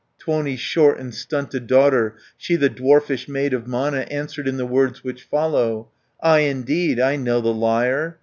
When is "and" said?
0.97-1.13